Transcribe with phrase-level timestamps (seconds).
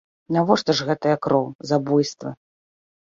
[0.35, 2.31] Навошта ж гэтая кроў, забойствы?